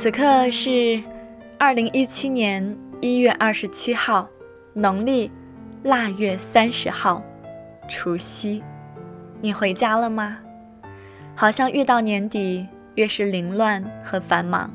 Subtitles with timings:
[0.00, 1.02] 此刻是
[1.58, 4.28] 二零一七年一月二十七号，
[4.72, 5.28] 农历
[5.82, 7.20] 腊月三十号，
[7.88, 8.62] 除夕。
[9.40, 10.38] 你回家了吗？
[11.34, 12.64] 好像越到年底
[12.94, 14.70] 越是凌乱和繁忙。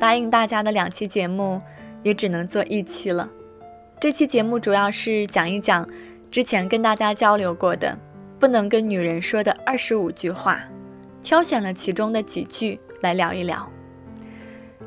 [0.00, 1.62] 答应大家的两期节目
[2.02, 3.30] 也只能做一期了。
[4.00, 5.88] 这期节目主要是讲一讲
[6.28, 7.96] 之前跟大家交流过的
[8.40, 10.60] 不能跟女人说的二十五句话，
[11.22, 13.70] 挑选了其中的几句来聊一聊。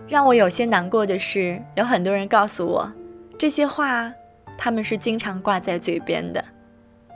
[0.08, 2.92] 让我有些难过的是，有很多人告诉我，
[3.38, 4.12] 这些话
[4.58, 6.44] 他们是经常挂在嘴边的，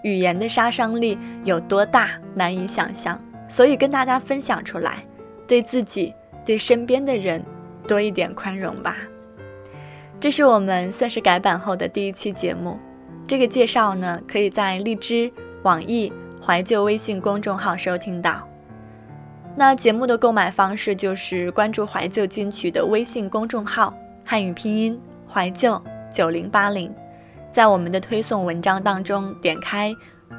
[0.03, 5.03] 语言的杀伤力有多大难以想象，所以跟大家分享出来，
[5.45, 6.13] 对自己、
[6.45, 7.43] 对身边的人
[7.87, 8.95] 多一点宽容吧。
[10.19, 12.79] 这是我们算是改版后的第一期节目，
[13.27, 18.46] 这个介绍呢，可以在荔枝、网易、怀旧微信公众号收听到。
[19.59, 23.91] 那节目的购买方式就是关注怀旧金曲的微信公众号，
[24.23, 25.81] 汉语拼音怀旧
[26.13, 26.93] 九零八零，
[27.51, 29.91] 在我们的推送文章当中点开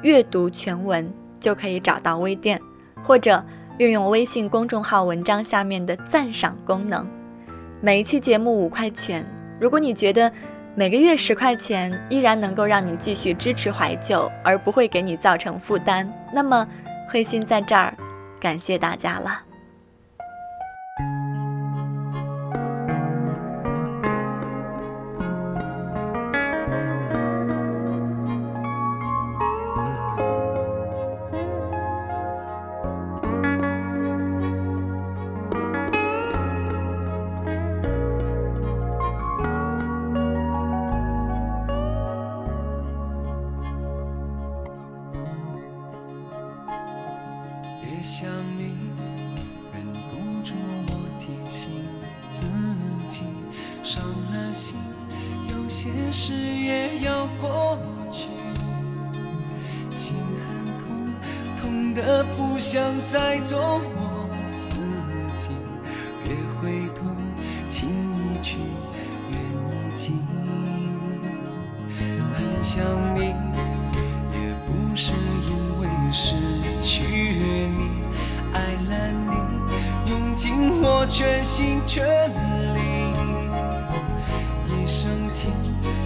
[0.03, 2.61] 阅读全文，就可以找到微店，
[3.03, 3.43] 或者
[3.77, 7.05] 运用微信公众号文章下面的赞赏功能。
[7.81, 9.25] 每一期节目五块钱，
[9.59, 10.31] 如果你觉得
[10.75, 16.65] 每个月十块钱依然能够让你继续支持怀旧，而不会给你造成负担，那么
[17.11, 17.93] 慧心在这儿。
[18.39, 19.48] 感谢大家了。
[48.01, 48.73] 想你，
[49.73, 50.53] 忍不住
[50.87, 51.69] 我提醒
[52.31, 52.45] 自
[53.09, 53.23] 己，
[53.83, 54.75] 伤了心，
[55.49, 57.77] 有些事也要过
[58.09, 58.27] 去。
[59.91, 60.15] 心
[60.47, 61.13] 很痛，
[61.61, 64.29] 痛得不想再做我
[64.61, 64.75] 自
[65.37, 65.49] 己。
[66.23, 67.05] 别回头，
[67.69, 68.59] 情已去，
[69.31, 69.37] 缘
[69.67, 70.17] 已尽。
[72.33, 72.81] 很想
[73.15, 73.19] 你，
[74.33, 76.38] 也不是因为是。
[81.01, 82.03] 我全心全
[82.75, 83.13] 力，
[84.67, 85.49] 一生情，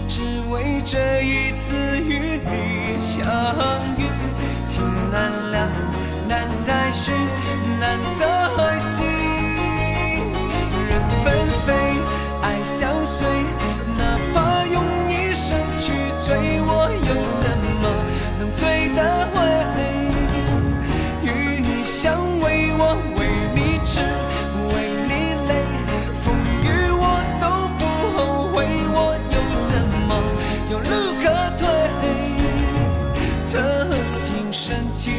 [0.06, 3.26] 只为这一次与你相
[3.98, 4.06] 遇，
[4.64, 5.68] 情难了。
[6.28, 7.10] 难再续，
[7.80, 8.48] 难再
[34.66, 35.12] 深情。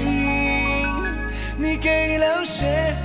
[1.55, 2.95] 你给了谁？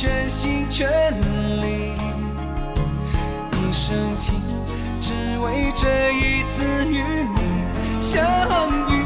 [0.00, 0.88] 全心全
[1.60, 1.92] 力，
[3.50, 4.40] 一生情，
[5.00, 5.10] 只
[5.40, 7.02] 为这一次与
[7.34, 8.97] 你相遇。